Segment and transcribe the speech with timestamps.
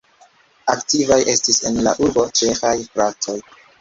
[0.75, 3.37] Aktivaj estis en la urbo ĉeĥaj fratoj.